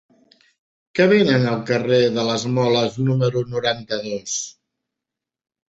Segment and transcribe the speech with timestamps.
[0.99, 4.43] Què venen al carrer de les Moles número noranta-dos?